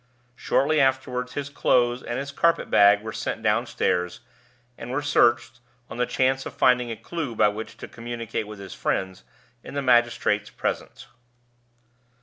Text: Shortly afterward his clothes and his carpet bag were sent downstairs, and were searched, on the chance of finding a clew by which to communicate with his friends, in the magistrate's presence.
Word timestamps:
Shortly 0.35 0.81
afterward 0.81 1.29
his 1.29 1.47
clothes 1.47 2.01
and 2.01 2.17
his 2.17 2.31
carpet 2.31 2.71
bag 2.71 3.03
were 3.03 3.13
sent 3.13 3.43
downstairs, 3.43 4.21
and 4.75 4.89
were 4.89 5.03
searched, 5.03 5.59
on 5.91 5.97
the 5.97 6.07
chance 6.07 6.43
of 6.47 6.55
finding 6.55 6.89
a 6.89 6.95
clew 6.97 7.35
by 7.35 7.49
which 7.49 7.77
to 7.77 7.87
communicate 7.87 8.47
with 8.47 8.57
his 8.57 8.73
friends, 8.73 9.23
in 9.63 9.75
the 9.75 9.83
magistrate's 9.83 10.49
presence. 10.49 11.05